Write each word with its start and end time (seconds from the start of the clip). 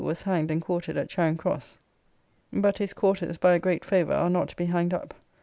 ]was 0.01 0.23
hanged 0.23 0.49
and 0.49 0.63
quartered 0.63 0.97
at 0.97 1.07
Charing 1.07 1.37
Cross; 1.37 1.77
but 2.51 2.79
his 2.79 2.91
quarters, 2.91 3.37
by 3.37 3.53
a 3.53 3.59
great 3.59 3.85
favour, 3.85 4.13
are 4.15 4.31
not 4.31 4.47
to 4.47 4.55
be 4.55 4.65
hanged 4.65 4.95
up. 4.95 5.13